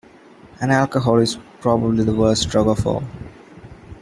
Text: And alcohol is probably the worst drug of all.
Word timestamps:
And 0.59 0.71
alcohol 0.71 1.19
is 1.19 1.37
probably 1.59 2.03
the 2.03 2.15
worst 2.15 2.49
drug 2.49 2.67
of 2.69 2.87
all. 2.87 3.03